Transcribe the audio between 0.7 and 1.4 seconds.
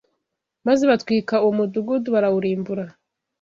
batwika